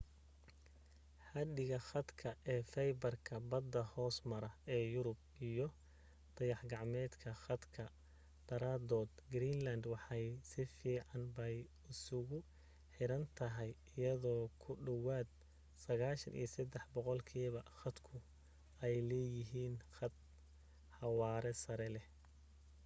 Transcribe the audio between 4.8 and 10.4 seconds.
yurub iyo dayaxgacmeedka khadka daraadood greenland waxay